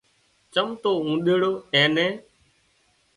[0.53, 2.13] چم تو اوۮيڙو اين نين